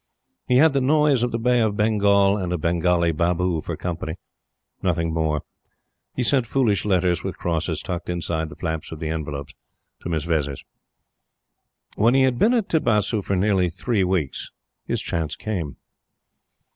[0.47, 4.15] He had the noise of the Bay of Bengal and a Bengali Babu for company;
[4.81, 5.43] nothing more.
[6.15, 9.53] He sent foolish letters, with crosses tucked inside the flaps of the envelopes,
[9.99, 10.63] to Miss Vezzis.
[11.97, 14.49] When he had been at Tibasu for nearly three weeks
[14.87, 15.77] his chance came.